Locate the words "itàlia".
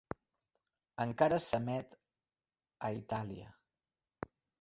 3.01-3.53